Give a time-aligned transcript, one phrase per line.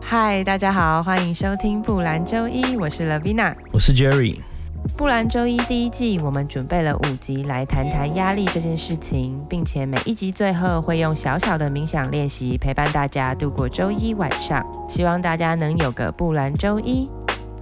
[0.00, 4.40] 嗨，大家好，欢迎收听布兰周一，我是 Lavina，我是 Jerry。
[4.96, 17.08] 布兰周一第一季，我们准备了五集来谈谈压力这件事情，并且每一集最后会用小小的冥想练习陪伴大家度过周一晚上，希望大家能有个布兰周一。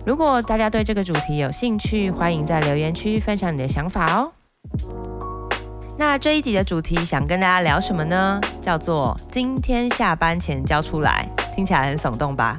[0.07, 4.33] 如果大家对这个主题有兴趣，欢迎在留言区分享你的想法哦。
[5.99, 8.41] 那这一集的主题想跟大家聊什么呢？
[8.63, 12.57] 叫做今天下班前交出来，听起来很耸动吧？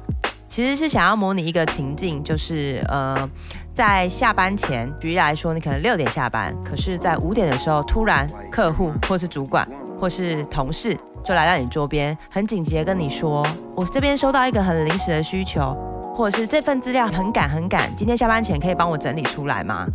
[0.50, 3.28] 其实是想要模拟一个情境，就是呃，
[3.74, 9.66] 在下班前，举例来说，你可能六点下班，可是在五点的时候，突然客户或是主管
[9.98, 15.74] 或是同事就来到你桌边，很紧急的跟你说，我这边收到一个很临时的需求，
[16.14, 19.88] 或者是这份资料很赶很赶，今天下班前可以帮我整理出来吗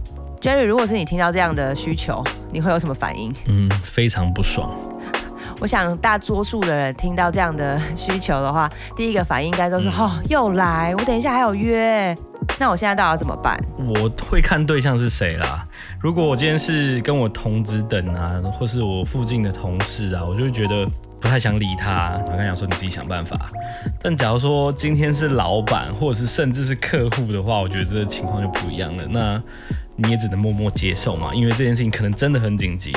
[0.45, 3.35] ？Jerry，如果是你听到这样的需求，你会有什么反应？
[3.47, 4.71] 嗯，非常不爽。
[5.59, 10.95] 我想大多数的人听到这样的需求的话，第一个反应应该都是：嗯、哦，又来！
[10.99, 12.15] 我等一下还有约，
[12.59, 13.59] 那我现在到底要怎么办？
[13.79, 15.67] 我会看对象是谁啦。
[15.99, 20.87] 如果我今天是跟我同职等啊，或是我附近的同事啊，我就会觉得
[21.19, 22.21] 不太想理他。
[22.27, 23.41] 我刚想说你自己想办法。
[24.03, 29.05] 但假如说今天是老板，或者是甚至是客户的话，我觉得这个情况就不一样了。
[29.09, 29.43] 那
[29.97, 32.93] 你也只能默默接受嘛，因为这件事情可能真的很紧急。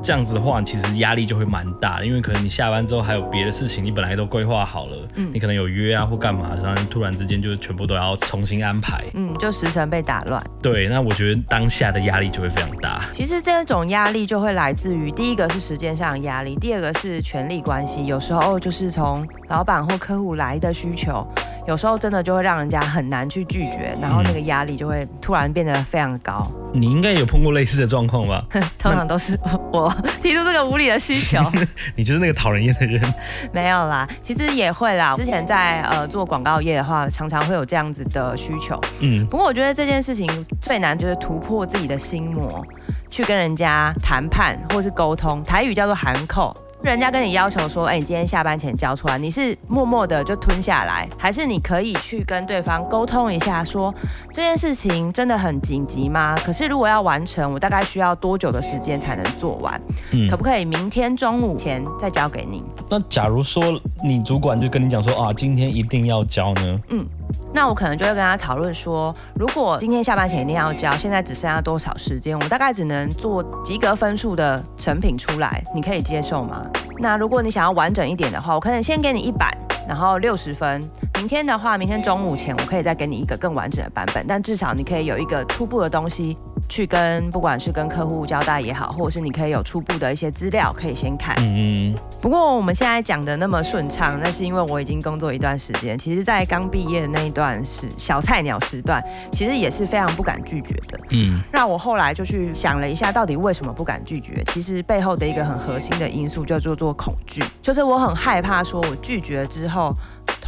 [0.00, 10.40] 这样子的话，其实压力就会蛮大的，因为可能你下班之后还有别的事情，你本来都规划好了，嗯，你可能有约啊或干嘛，然后突然之间就全部都要重新安排，嗯，就时程被打乱。
[10.62, 13.04] 对，那我觉得当下的压力就会非常大。
[13.12, 21.26] 其实这种压力就会来自于第一个是时间上的压力，第二个是权力关系，有时候就是从老板或客户来的需求。
[21.68, 26.50] 有时候真的就会让人家很难去拒绝，然后那个压力就会突然变得非常高。
[26.72, 28.42] 你应该有碰过类似的状况吧？
[28.80, 29.38] 通常都是
[29.70, 31.38] 我提出 这个无理的需求。
[31.94, 33.14] 你就是那个讨人厌的人。
[33.52, 35.14] 没有啦，其实也会啦。
[35.14, 38.80] 之前在呃做广告业的话，常常会有这样子的需求。
[39.00, 39.26] 嗯。
[39.26, 40.26] 不过我觉得这件事情
[40.62, 42.64] 最难就是突破自己的心魔，
[43.10, 45.42] 去跟人家谈判或是沟通。
[45.44, 46.56] 台语叫做含扣。
[46.80, 53.94] 人家跟你要求说，哎、欸，你今天下班前交出来，你是默默的就吞下来，还是你可以去跟对方沟通一下说，说
[54.32, 56.36] 这件事情真的很紧急吗？
[56.44, 59.80] 可是如果要完成，我大概需要多久的时间才能做完？
[60.12, 62.62] 嗯，可不可以明天中午前再交给你？
[62.88, 66.80] 那假如说你主管就跟你讲说，啊，今天一定要交呢？
[66.90, 67.06] 嗯。
[67.52, 72.38] 那我可能就会跟他讨论说，如果今天下班前一定要交，现在只剩下多少时间？
[72.38, 76.66] 我大概只能做及格分数的成品出来，你可以接受吗？
[76.98, 79.50] 那如果你想要完整一点的话，我可能先给你一百，
[79.88, 80.88] 然后六十分。
[81.18, 86.38] 明天的话，明天中午前我可以再给你一个更完整的版本，但至少你可以有一个初步的东西。
[86.68, 91.34] 去跟不管是跟客户交代也好，或者是你可以有初步的一些资料可以先看。
[91.38, 95.96] 嗯，不过我们现在讲的那么顺畅，那是因为我已经工作一段时间。
[95.96, 99.02] 其实，在刚毕业的那一段是小菜鸟时段，
[99.32, 101.00] 其实也是非常不敢拒绝的。
[101.10, 104.42] 嗯，那我后来就去想了一下，到底为什么不敢拒绝？
[104.48, 109.94] 其实背后的一个很核心的因素叫做做恐惧，就是我很害怕说我拒绝了之后。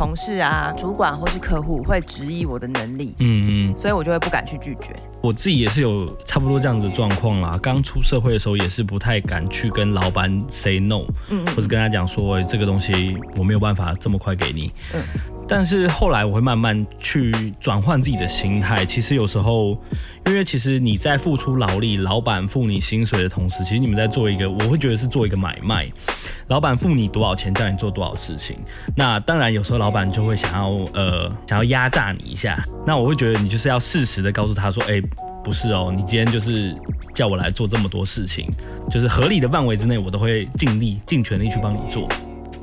[0.00, 4.96] 同事啊，主管或是客户会质疑我的能力，嗯嗯，所以我就会不敢去拒绝。
[5.22, 7.58] 我自己也是有差不多这样子的状况啦。
[7.62, 14.72] 刚出社会的时候也是不太敢去跟老板 say no，嗯，或者跟他讲说，欸，这个东西我没有办法这么快给你。
[14.94, 15.00] 嗯，
[15.46, 18.86] 但是后来我会慢慢去转换自己的心态。
[18.86, 19.78] 其实有时候，
[20.24, 25.86] 因为其实你在付出劳力，老板付你薪水的同时，其实你们在做一个，我会觉得是做一个买卖。
[26.48, 28.56] 老板付你多少钱，叫你做多少事情。
[28.96, 32.60] 那当然有时候老板就会想要呃想要压榨你一下。
[32.86, 35.00] 那我会觉得你就是要适时的告诉他说，哎。
[35.42, 36.74] 不是哦，你今天就是
[37.14, 38.48] 叫我来做这么多事情，
[38.90, 42.08] 就是合理的范围之内，我都会尽力尽全力去帮你做。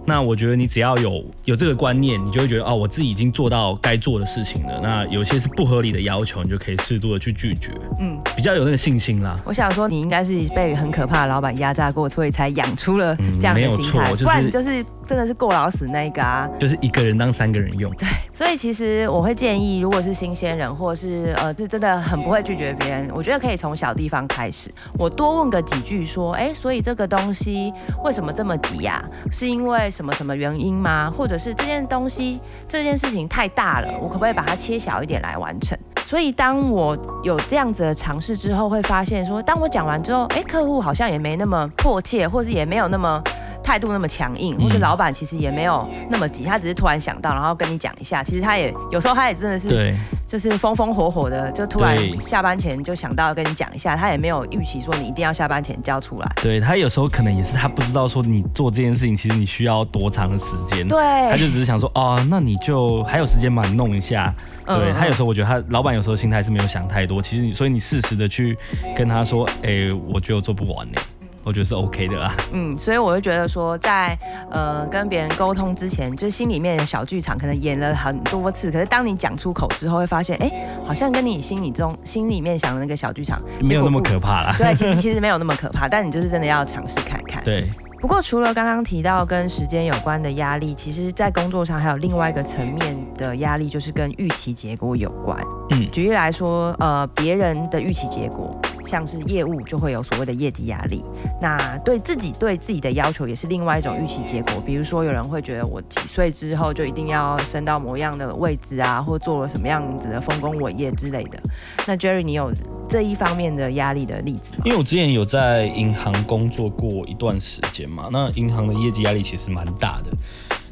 [0.10, 4.80] 那我觉得你只要有有这个观念，你就会觉得哦，我自己已经做到该做的事情了。
[4.82, 7.74] 那有些是不合理的要求，你就可以适度的去拒绝。
[8.00, 9.38] 嗯，比较有那个信心啦。
[9.44, 14.16] 我想说，你应该是被很可怕的老板压榨过，所以才养出了这样的心态。
[14.16, 16.48] 不然就是真的是够老死那一个啊。
[16.60, 17.92] 就是一个人当三个人用。
[17.96, 24.72] 对，所以其实我会建议，如果是新鲜人，或者是呃，是真的很不会拒绝别人，我觉得可以从小地方开始。
[25.00, 27.74] 我多问个几句，说，哎，所以这个东西
[28.04, 29.04] 为什么这么急呀？
[29.32, 29.88] 是因为？
[29.90, 31.10] 什么什么原因吗？
[31.10, 35.78] 或者是这件东西这件事情太大了，我可不可以把它切小一点来完成？
[36.04, 43.24] 所以当我有这样子的尝试之后，会发现说，当我讲完之后，哎，客户好像也没那么迫切，或是也没有那么
[43.68, 48.24] 态度那么强硬，或者老板其实也没有那么急，他只是突然想到，然后跟你讲一下。
[48.24, 49.94] 其实他也有时候他也真的是
[50.26, 56.32] 就是风风火火的，就突然下班前就想到跟你讲一下，他也没有预期说你一定要下班前交出来。
[56.42, 60.98] 对，他有时候可能也是他不知道说你做这件事情其实你需要多长的时间，对，
[61.30, 64.34] 他就只是想说哦，那你就还有时间嘛，你弄一下。
[64.66, 68.58] 对，他有时候我觉得他老板有时候心态是没有想太多，其实你所以你适时的去
[68.96, 71.02] 跟他说，哎，我觉得我做不完呢。
[71.48, 72.36] 我觉得是 OK 的啦。
[72.52, 74.20] 嗯，所以我就觉得说在，在
[74.52, 80.52] 呃跟别人沟通之前，就心里面的小剧场可能演了很多次，可是当你讲出口之后，会发现，哎，
[80.86, 84.54] 好像跟你心里中心里面想的那个小剧场 没有那么可怕啦。
[84.58, 87.42] 对，其实其实没有那么可怕，但你就是真的要尝试看看。
[87.46, 87.66] 对。
[88.00, 95.36] 不过除了刚刚提到跟时间有关的压力，其实在工作上还有另外一个层面的压力，就是跟预期结果有关。
[95.72, 98.56] 嗯，举例来说，呃，别人的预期结果。
[98.88, 101.04] 像是业务就会有所谓的业绩压力，
[101.42, 104.54] 那对自己对自己的要求也是另外一种预期结果。
[104.66, 111.38] 比如说，有人会觉得我几岁之后就一定要升到某样的位置啊，或做了什么样子的丰功伟业之类的。
[111.86, 112.52] 那 Jerry，你有
[112.88, 114.62] 这一方面的压力的例子吗？
[114.64, 120.12] 因为我之前有在银行工作过一段时间嘛，那银行的业绩压力其实蛮大的。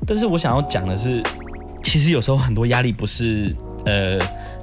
[0.07, 1.21] 但是我想要讲的是，
[1.83, 3.53] 其实有时候很多压力不是
[3.85, 4.19] 呃。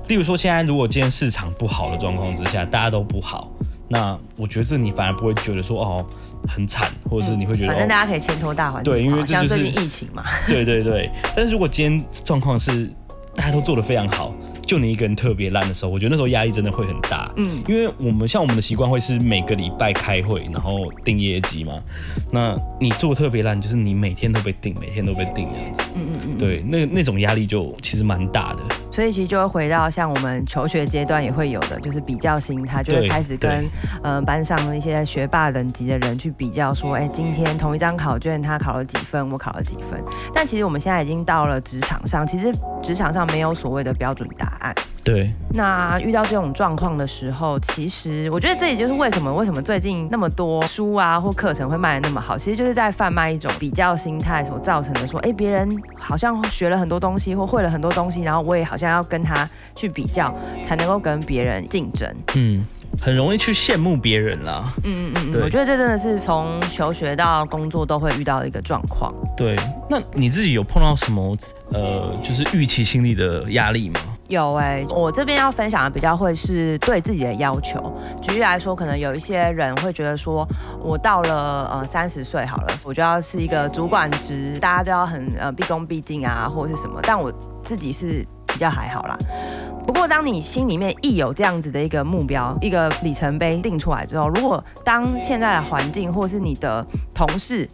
[0.08, 3.50] 例如说，现在如果今天市场不好的状况之下，大家都不好，
[3.88, 6.06] 那我觉得这你反而不会觉得说哦
[6.48, 10.24] 很惨，或者是你会觉得、嗯、反正大家可以牵拖大环境，对，因为这就是最近疫情嘛。
[10.46, 12.90] 对对对，但是如果今天状况是
[13.34, 14.34] 大家都做得非常好。
[14.62, 17.30] 就你一个人特别烂的时候，我觉得那时候压力真的会很大。
[17.36, 21.74] 嗯，因为我们像我们的习惯会是每个礼拜开会，然后定业绩嘛。
[22.30, 25.82] 那你做特别烂，就是你每天都被定，每天都被定这样子。
[25.94, 26.38] 嗯嗯嗯。
[26.38, 28.62] 对，那那种压力就其实蛮大的。
[28.90, 33.64] 所以其实就会回到像我们求学阶段也会有的，就是比较心他，就会开始跟
[34.02, 40.02] 呃班上的一些学霸等级的人去比较，说，哎，今天同一张考卷他考了几分，我考了几分。
[40.34, 44.74] 但其实我们现在已经到了职场上，其实职场上没有所谓的标准答案。
[45.04, 55.06] 对，那遇到这种状况的时候，其实我觉得这也就是为什么为什么最近那么多书啊或课程会卖的那么好，其实就是在贩卖一种比较心态所造成的。
[55.08, 55.68] 说，哎，别人
[55.98, 60.32] 好像学了很多东西或会了很多东西，然后我也好像要跟他去比较，
[60.68, 62.08] 才能够跟别人竞争。
[62.36, 62.64] 嗯，
[63.00, 64.72] 很容易去羡慕别人啦。
[64.84, 69.12] 嗯嗯嗯，我觉得这真的是从求学到工作都会遇到的一个状况。
[69.36, 69.56] 对，
[69.90, 71.36] 那你自己有碰到什么？
[71.72, 74.00] 呃，就是预期心理的压力吗？
[74.28, 77.92] 有哎、我这边要分享的比较会是对自己的要求。
[78.20, 80.46] 举例来说，可能有一些人会觉得说，
[80.80, 87.00] 我到了呃三十岁好了，我就要是一个主管职，大家都要很呃毕恭毕敬啊，或者是什么。
[87.02, 87.32] 但我
[87.62, 89.18] 自己是比较还好啦。
[89.86, 97.68] 不过，当你心里面一有这样子的一个目标、一个里程碑定出来之后，如果当现在的环境或是你的同事，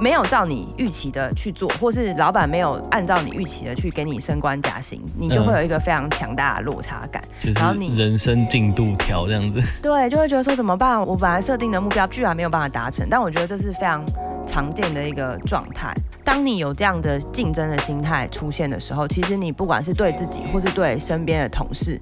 [0.00, 7.22] 没有照你预期的去做，或是老板没有按照你预期的去给你升官加薪，你就会有一个非常强大的落差感。
[7.44, 11.00] 嗯、然后你人生进度条这样子，对，就会觉得说怎么办？
[11.06, 13.06] 我本来设定的目标居然没有办法达成。
[13.10, 14.04] 但我觉得这是非常
[14.46, 15.94] 常见的一个状态。
[16.26, 21.98] 当你有这样的竞争的心态出现的时候，其实你不管是对自己，或是对身边的同事，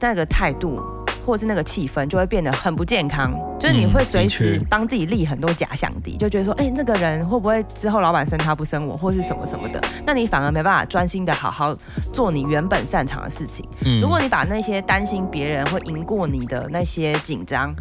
[0.00, 0.82] 那个态度。
[1.26, 11.76] 或是那个气氛就会变得很不健康，就是你会随时帮自己立很多假想敌，就觉得说，哎、欸，那个人会不会之后老板升他不升我，或是什么什么的，那你反而没办法专心的好好
[12.12, 13.68] 做你原本擅长的事情。
[13.80, 17.74] 嗯，如果你把那些担心别人会赢过你的那些紧张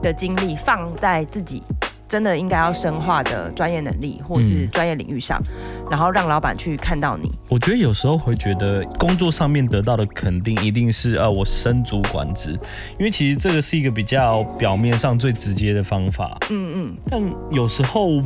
[0.00, 1.60] 的经历放在自己。
[2.12, 7.32] 真的应该要深化的专业能力，或是专业领域上，嗯，然后让老板去看到你。
[7.48, 12.50] 我觉得有时候会觉得工作上面得到的肯定，一定是呃我升主管职，
[12.98, 16.36] 因为其实这个是一个比较表面上最直接的方法。
[16.50, 16.96] 嗯嗯。
[17.08, 17.18] 但
[17.50, 18.20] 有时候，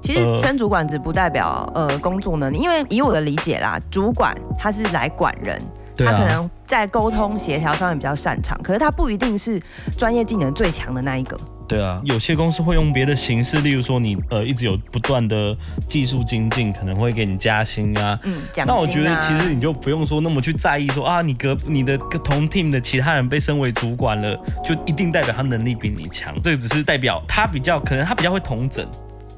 [0.00, 5.60] 其实升主管职不代表呃工作能力，因为以我的理解啦，主管他是来管人。
[5.98, 9.60] 他可能在沟通协调上面比较擅长，可是他不一定是
[9.98, 11.36] 专业技能最强的那一个。
[11.68, 15.56] 对啊，有些公司会用别的形式，例如说你呃一直有不断的
[15.88, 18.18] 技术精进，可能会给你加薪啊。
[18.22, 18.42] 嗯。
[18.66, 26.32] 那我觉得其实你就不用说那么去在意说啊，你隔你的同 team 的其他人被升为主管了，就一定代表他能力比你强。
[26.42, 28.86] 这个只是代表他比较可能他比较会统整。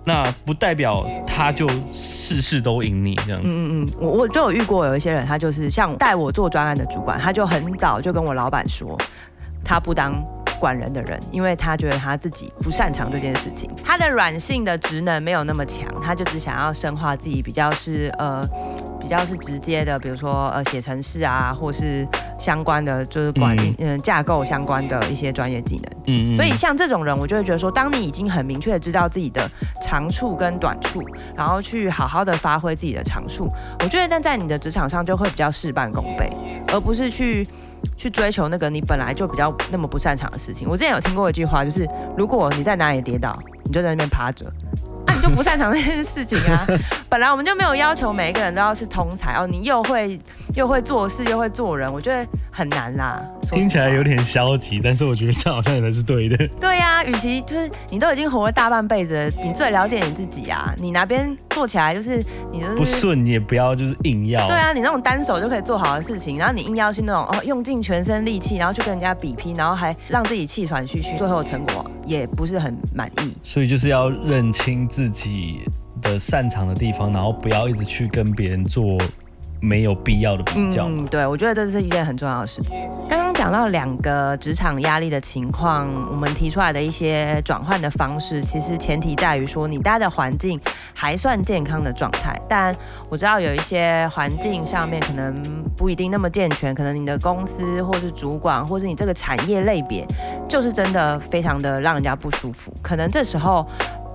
[0.05, 3.55] 那不代表他就事事都赢你这样子。
[3.59, 8.97] 嗯嗯，我我就有遇过有一些人，他就是像带我做专案的主管，他就很早就跟我老板说，
[9.63, 10.15] 他不当
[10.59, 18.47] 管人的人，因为他觉得他自己不擅长这件事情，他的软性的职能没有那么强，他就只想要深化自己比较是呃
[19.01, 22.07] 比较是直接的，比如说呃写程式啊，或是
[22.39, 25.85] 相关的，就是管理嗯、呃、架构相关的一些专业技能。
[26.07, 29.49] 嗯，嗯，所以像这种人，我就会觉得说，当你已经很明确的知道自己的
[29.83, 31.03] 长处跟短处，
[31.37, 33.49] 然后去好好的发挥自己的长处，
[33.81, 36.31] 我觉得但在你的职场上就会比较事半功倍，
[36.69, 37.47] 而不是去
[37.97, 40.69] 去追求那个你本来就比较那么不擅长的事情。
[40.69, 44.47] 我之前有听过一句话，就是如果你在哪里跌倒，你就在那边趴着。
[45.35, 46.67] 不擅长这件事情啊！
[47.09, 50.19] 本来我们就没有要求每一个人都要是通才哦，你又会
[50.55, 53.23] 又会做事又会做人，我觉得很难啦。
[53.51, 56.49] 听起来有点消极，但是我觉得这好像也是对的。
[56.61, 60.75] 对呀、啊，与其就是你都已经活了大半辈子了，你最了解你自己啊！
[60.79, 64.47] 你哪边做起来就是你就是不顺，你也不要就是硬要。
[64.47, 73.33] 对啊，你那种单手就可以做好的事情，然后你硬要去那种哦用尽全身力气，然后去跟人家比拼，然后还让自己气喘吁吁，最后成果也不是很满意。
[73.43, 75.61] 所以就是要认清自己己
[76.03, 78.99] 的擅长的地方，然后不要一直去跟别人做
[79.61, 80.87] 没有必要的比较。
[80.87, 82.73] 嗯，对，我觉得这是一件很重要的事情。
[83.09, 90.61] 刚刚讲到两个职场压力的情况，我们提出来的一些转换的方式，其实前提在于说你待的环境
[90.95, 92.39] 还算健康的状态。
[92.49, 92.75] 但
[93.09, 95.43] 我知道有一些环境上面可能
[95.77, 100.07] 不一定那么健全，可能你的公司或是主管，或是你这个产业类别，
[100.47, 102.73] 就是真的非常的让人家不舒服。
[102.83, 103.67] 可能这时候。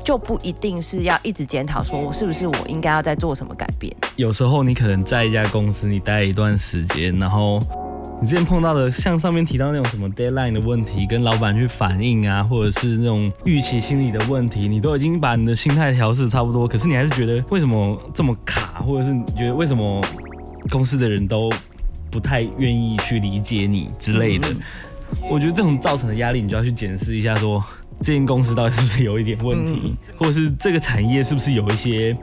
[0.04, 3.96] 就不一定是要一直检讨，说我是不是我应该要再做什么改变。
[4.18, 7.62] 有时候你可能在一家公司你待一段时间，然后
[8.22, 20.04] 你之前碰到的像上面提到那种什么 deadline 的问题，跟老板去反映啊，或者是那种预期心理的问题，你都已经把你的心态调试差不多，可是你还是觉得为什么这么卡，或者是你觉得为什么
[20.70, 21.50] 公司的人都
[22.12, 24.50] 不太愿意去理解你之类的。
[24.50, 24.58] 嗯。
[25.30, 27.64] 我觉得这种造成的压力，你就要去检视一下说。
[28.04, 32.16] 这间公司到底是不是有一点问题，嗯、或者是这个产业是不是有一些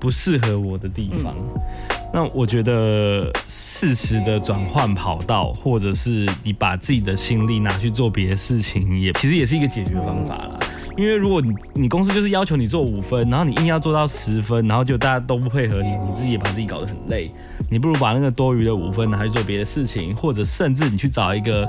[0.00, 1.34] 不适合我的地方？
[1.36, 10.58] 嗯、那我觉得适时的转换跑道，或者是你把自己的心力拿去做别的事情，也其实也是一个解决方法啦。
[10.96, 17.30] 因为如果你你公司就是要求你做五分，然后你硬要做到十分，然后就大家都不配合你，你自己也把自己搞得很累。
[17.70, 21.68] 你不如把那个多余的五分拿去做别的事情，或者甚至你去找一个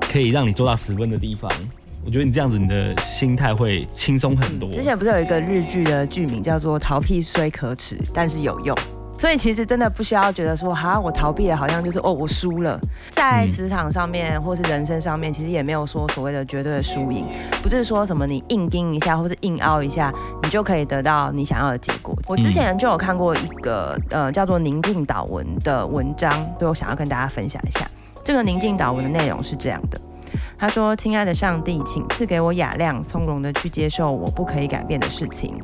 [0.00, 1.50] 可以让你做到十分的地方。
[2.04, 4.68] 我觉得你这样子，你的心态会轻松很多。
[4.70, 8.76] 之前不是有一个日剧的剧名叫做“逃避虽可耻，但是有用”，
[9.16, 12.80] 所以其实真的不需要觉得说，哈，我逃避了，好像就是哦，我输了。
[13.10, 17.24] 在职场上面或是人生上面，其实也没有说所谓的绝对的输赢，
[17.62, 22.18] 不是说什么你硬盯一下或是硬凹一下，你就可以得到你想要的结果。
[22.26, 27.88] 我之前就有看过一个呃叫做“宁静岛文”的文章，所以，我想要跟大家分享一下。
[28.24, 30.00] 这个宁静岛文的内容是这样的。
[30.58, 35.56] 他说：“亲爱的上帝，请赐给我雅量，从容的去接受我不可以改变的事情，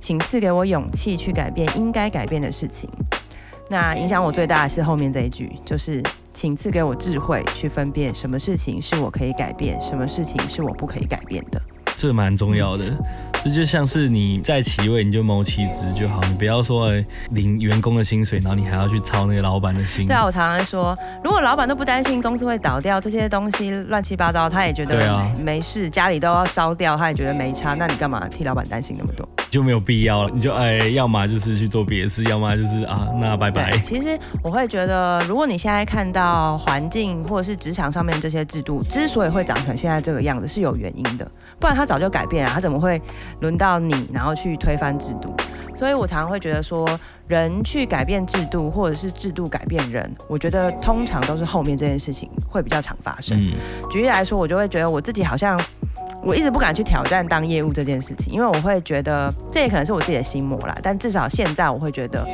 [0.00, 2.88] 请赐给我勇气去改变应该改变的事情。
[3.68, 6.02] 那影响我最大的是后面这一句，就是
[6.34, 11.60] 请赐给我智慧去分辨什么事情是我可以改变，什么事情是我不可以改变的。”
[11.94, 12.84] 这蛮重要的，
[13.44, 16.92] 这就像是你在其位，你就谋其职就好，你不要说
[17.30, 20.06] 领员工的薪水，然后你还要去操那个老板的心。
[20.06, 29.28] 对啊，我常常说，如果老板都不担心公司会倒掉，这些东西乱七八糟，他也觉得没，没事，家里都要烧掉，他也觉得没差，那你干嘛替老板担心那么多？
[29.52, 33.76] 就没有必要了，你就哎，要么就是去做别的事，要么就是啊，那拜拜。
[33.80, 41.30] 其实我会觉得，如果你现在看到环境或者是职场上面这些制度之所以会长成现在这个样子，是有原因的，
[41.60, 42.98] 不然它早就改变了，它怎么会
[43.40, 45.34] 轮到你然后去推翻制度？
[45.74, 46.88] 所以我常常会觉得说，
[47.28, 53.38] 人去改变制度，或者是制度改变人，我觉得通常都是后面这件事情会比较常发生。
[53.38, 53.52] 嗯。
[53.90, 55.60] 举例来说，我就会觉得我自己好像。
[56.22, 60.76] 我一直不敢去挑战当业务这件事情，因为我会觉得这也可能是我自己的心魔啦。
[60.82, 62.26] 但至少现在我会觉得，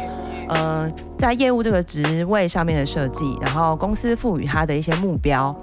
[0.48, 5.54] 呃，在业务这个职位上面的设计，然后公司赋予他的一些目标，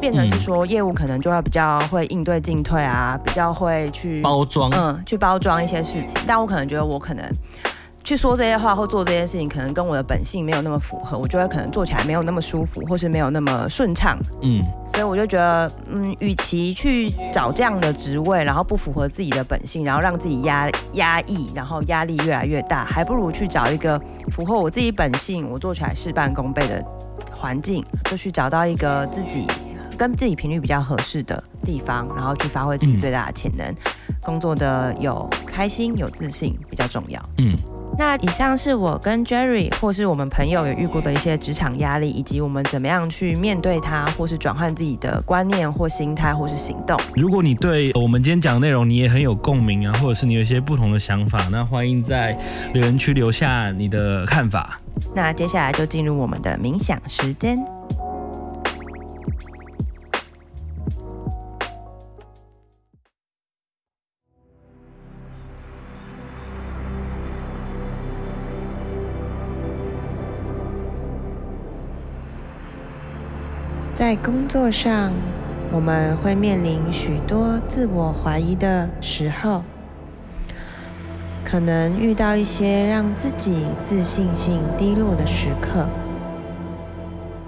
[0.00, 6.20] 变成是说业务可能就会比较会应对进退啊，比较会去包装，嗯，去包装一些事情。
[6.26, 7.24] 但我可能觉得我可能。
[8.04, 14.18] 去说这些话或做这些事情，可能跟我的本性没有那么符合，我就会可能做起来没有那么舒服，或是没有那么顺畅。
[14.42, 24.00] 嗯，所以我就觉得，嗯，与其去找这样的职位，然后不符合自己的本性，然后让自己压压抑，然后压力越来越大，还不如去找一个
[24.32, 26.84] 符合我自己本性，我做起来事半功倍的
[27.32, 29.46] 环境，就去找到一个自己
[29.96, 33.76] 跟自己频率比较合适的地方，然后去发挥自己最大的潜能，嗯、
[34.20, 37.22] 工作的有开心有自信比较重要。
[37.38, 37.56] 嗯。
[37.98, 46.98] 那以上是我跟 Jerry 或是我们朋友有遇过的一些职场压力，以及我们怎么样去面对它，或是转换自己的观念或心态，或是行动。
[47.14, 52.36] 如果你对我们今天讲的内容你也很有共鸣啊，或者是你有一些不同的想法，那欢迎在
[52.72, 54.80] 留言区留下你的看法。
[55.14, 57.58] 那接下来就进入我们的冥想时间。
[74.12, 75.10] 在工作上，
[75.72, 79.64] 我们会面临许多自我怀疑的时候，
[81.42, 85.88] 可能遇到一些让自己自信心低落的时刻，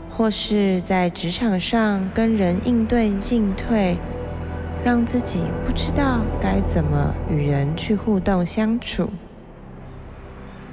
[0.08, 3.98] 或是在职场上跟人应对进退，
[4.82, 9.10] 让自己不知道该怎么与人去互动相处。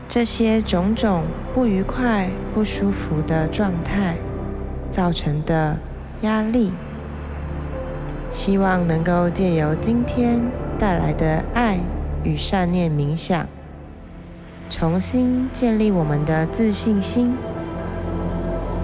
[0.08, 4.16] 这些种种不愉快、不舒服的状态
[4.92, 5.78] 造成的
[6.22, 6.72] 压力，
[8.30, 10.42] 希望能够借由今天
[10.78, 11.80] 带来的爱
[12.24, 13.48] 与善念冥想，
[14.70, 17.34] 重新建立我们的自信心，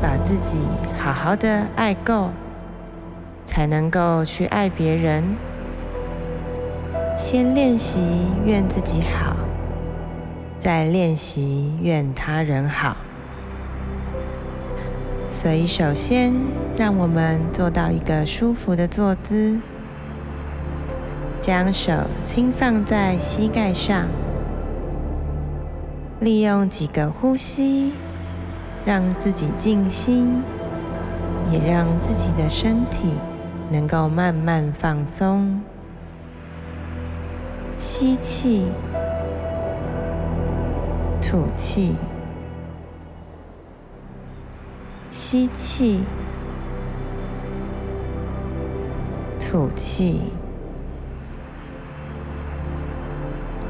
[0.01, 0.57] 把自己
[0.97, 2.29] 好好的爱够，
[3.45, 5.35] 才能够去爱别人。
[7.15, 9.35] 先练习愿自己好。
[10.59, 12.97] 再练习愿他人好，
[15.39, 16.33] 所以首先
[16.75, 19.59] 让我们做到一个舒服的坐姿，
[21.43, 24.07] 将手轻放在膝盖上，
[26.19, 27.93] 利用几个呼吸，
[28.83, 30.41] 让自己静心，
[31.51, 33.13] 也让自己的身体
[33.69, 35.61] 能够慢慢放松。
[37.77, 38.65] 吸气。
[41.21, 41.93] 吐气，
[45.29, 46.05] 吸气，
[49.37, 50.21] 吐气，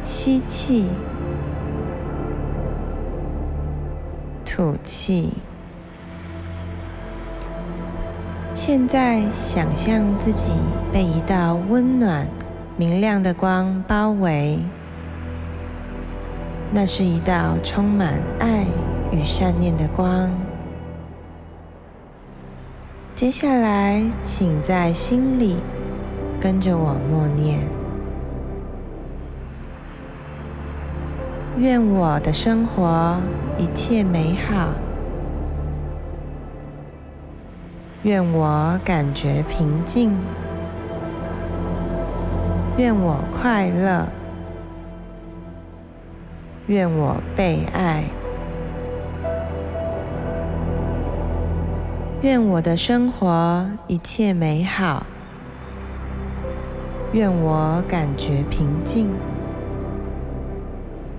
[0.03, 0.85] 吸气，
[4.45, 5.33] 吐气。
[8.53, 10.51] 现在想象自己
[10.93, 12.27] 被一道温暖、
[12.77, 14.59] 明亮的光包围。
[16.71, 18.63] 那是一道充满爱
[19.11, 20.29] 与善念的光。
[23.17, 25.55] 接下来，请在心里
[26.39, 27.57] 跟着我默念：
[31.57, 33.19] 愿我的生活
[33.57, 34.69] 一切美好，
[38.03, 40.15] 愿我感觉平静，
[42.77, 44.05] 愿我快乐。
[46.67, 48.03] 愿我被爱，
[52.27, 55.05] 愿我的生活一切美好，
[57.13, 59.09] 愿我感觉平静，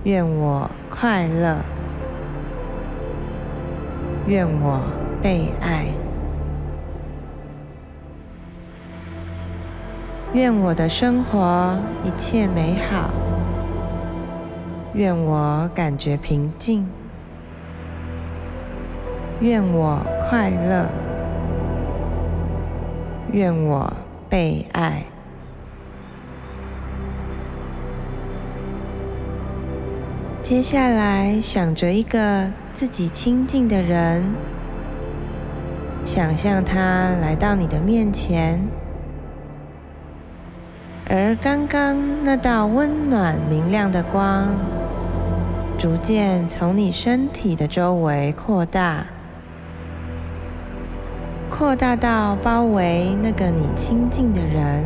[0.03, 1.57] 愿我快乐，
[4.27, 4.81] 愿我
[5.19, 5.87] 被爱，
[10.33, 13.09] 愿我的生活一切美好。
[14.93, 16.87] 愿我感觉平静，
[19.41, 20.85] 愿我快乐，
[23.31, 23.91] 愿我
[24.29, 25.05] 被爱。
[30.43, 34.25] 接下来，想着一个自己亲近的人，
[36.03, 36.75] 想象他
[37.21, 38.59] 来到你的面前，
[41.07, 44.49] 而刚刚那道温暖明亮的光。
[45.77, 49.05] 逐渐从你身体的周围扩大，
[51.59, 54.85] 扩大到包围那个你亲近的人，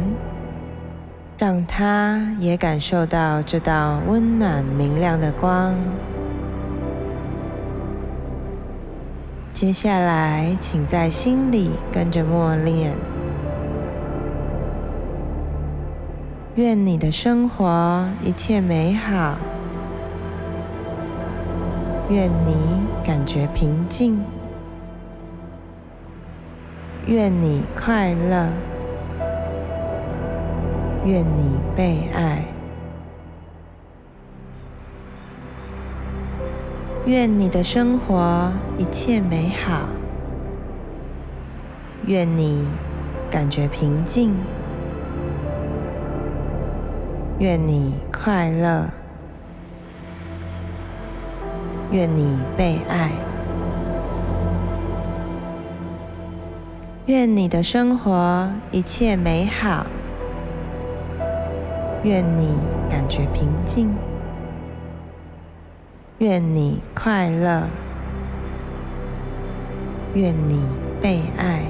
[1.37, 5.75] 让他也感受到这道温暖明亮的光。
[9.53, 12.91] 接下来，请在心里跟着默念：
[16.55, 19.37] 愿你的生活一切美好。
[22.09, 24.19] 愿你感觉平静，
[27.05, 28.47] 愿你快乐，
[31.05, 32.45] 愿你被爱，
[37.05, 39.89] 愿你的生活一切美好，
[42.05, 42.65] 愿你
[43.29, 44.33] 感觉平静，
[47.39, 48.87] 愿你快乐。
[51.91, 53.11] 愿你被爱，
[57.07, 59.85] 愿你的生活一切美好，
[62.01, 62.55] 愿你
[62.89, 63.93] 感觉平静，
[66.19, 67.67] 愿你快乐，
[70.13, 70.61] 愿你
[71.01, 71.65] 被爱，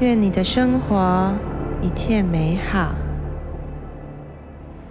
[0.00, 1.34] 愿你的生活
[1.82, 2.94] 一切美好。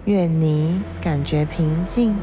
[0.04, 2.14] 愿你感觉平静，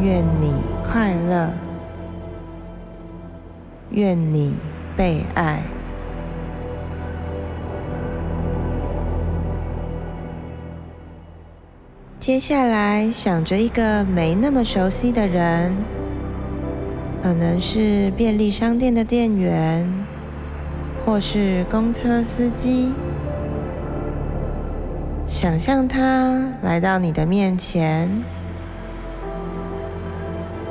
[0.00, 0.52] 愿你
[0.84, 1.50] 快乐，
[3.90, 4.54] 愿你
[4.96, 5.62] 被爱。
[12.18, 15.74] 接下来，想着一个没那么熟悉的人，
[17.22, 19.86] 可能是便利商店的店员，
[21.04, 22.92] 或是公车司机。
[25.26, 28.10] 想象他来到你的面前，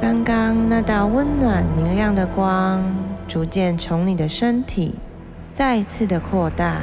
[0.03, 2.83] 刚刚那道温暖明亮的光，
[3.25, 4.95] 逐渐从你的身体
[5.53, 6.79] 再次的扩大。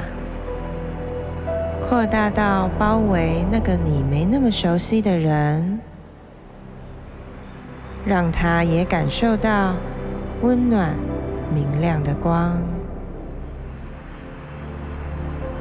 [1.86, 5.80] 扩大到包围那个你没那么熟悉的人，
[8.06, 9.74] 让他也感受到
[10.40, 10.94] 温暖
[11.54, 12.56] 明亮的光。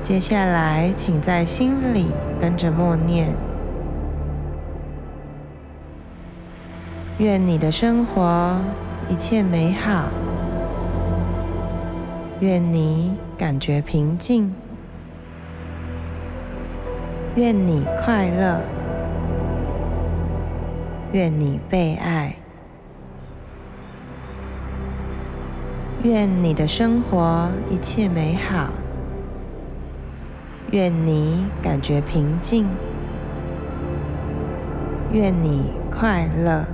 [0.01, 2.05] 接下来，请在心里
[2.39, 3.35] 跟着默念：
[7.19, 8.57] 愿你的生活
[9.09, 10.07] 一切美好，
[12.39, 14.53] 愿你感觉平静。
[17.35, 18.61] 愿你快乐，
[21.11, 22.37] 愿你被爱，
[26.03, 28.69] 愿你的生活一切美好，
[30.71, 32.65] 愿你感觉平静，
[35.11, 36.65] 愿你快乐，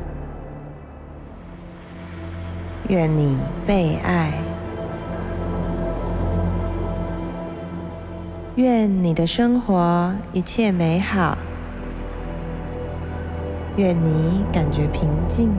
[2.87, 4.33] 愿你被爱。
[8.55, 11.37] 愿你的生活一切美好，
[13.75, 15.51] 愿你感觉平静，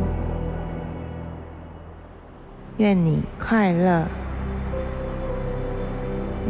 [2.79, 4.07] 愿你快乐，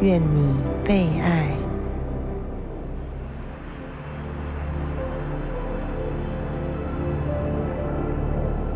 [0.02, 1.48] 愿你被爱。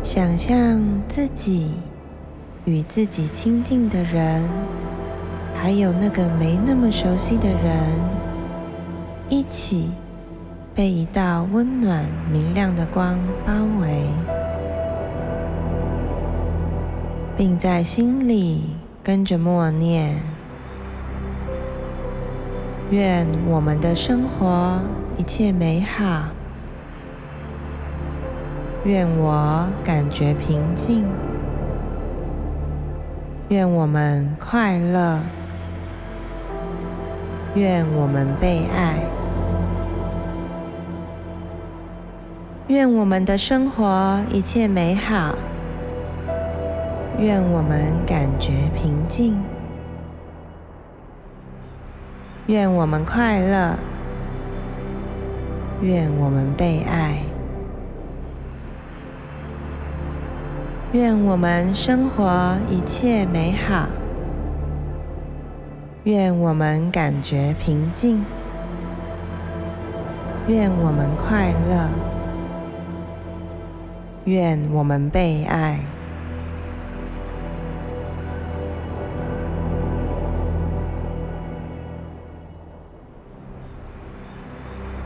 [0.03, 1.71] 想象自己
[2.65, 4.47] 与自己亲近的人。
[5.53, 7.99] 还有那个没那么熟悉的人，
[9.29, 9.91] 一起
[10.73, 14.05] 被一道温暖明亮的光包围，
[17.37, 18.63] 并在心里
[19.03, 20.17] 跟着默念：
[22.89, 24.79] 愿我们的生活
[25.15, 26.29] 一切美好，
[28.83, 31.05] 愿我感觉平静，
[33.51, 35.19] 愿我们快乐。
[37.53, 38.95] 愿我们被爱，
[42.67, 45.35] 愿我们的生活一切美好，
[47.19, 49.37] 愿我们感觉平静，
[52.45, 53.75] 愿我们快乐，
[55.81, 57.17] 愿我们被爱，
[60.93, 63.87] 愿我们生活一切美好。
[66.03, 68.25] 愿我们感觉平静，
[70.47, 71.87] 愿我们快乐，
[74.25, 75.79] 愿我们被爱。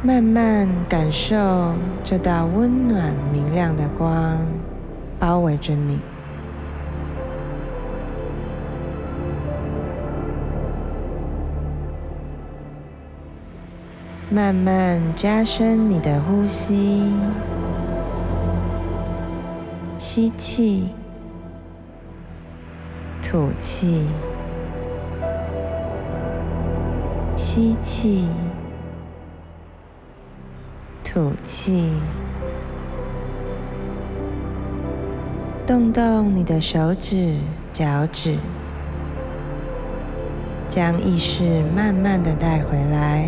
[0.02, 4.40] 慢慢感受这道温暖明亮的光
[5.20, 6.00] 包围着你。
[14.30, 17.10] 慢慢加深你的呼吸，
[19.98, 20.90] 吸气，
[23.22, 24.08] 吐气，
[27.38, 28.28] 吸气，
[31.04, 31.94] 吐气，
[35.66, 37.34] 动动你的手指、
[37.74, 38.38] 脚趾，
[40.70, 43.28] 将意识慢慢的带回来。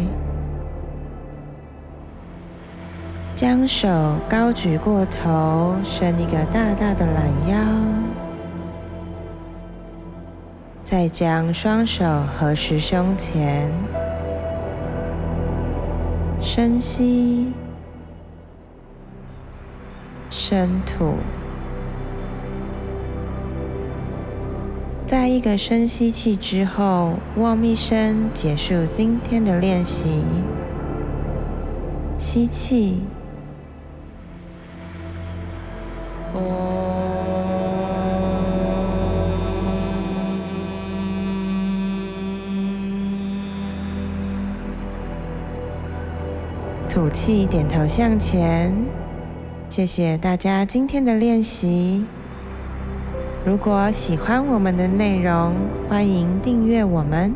[3.34, 3.88] 将手
[4.30, 7.58] 高举过头，伸一个大大的懒腰，
[10.84, 12.06] 再将双手
[12.38, 13.72] 合十胸前，
[16.40, 17.52] 深吸，
[20.30, 21.16] 深吐。
[25.08, 30.22] 在一个深吸气之后，嗡一声结束今天的练习。
[32.18, 33.00] 吸气。
[46.90, 48.76] 吐气，点头向前，
[49.70, 52.06] 谢谢大家今天的练习。
[53.48, 55.54] 如果喜欢我们的内容，
[55.88, 57.34] 欢迎订阅我们。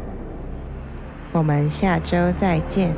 [1.32, 2.94] 我们下周再见。